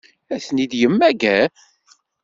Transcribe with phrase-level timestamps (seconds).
[0.33, 1.49] Ad ten-id-yemmager?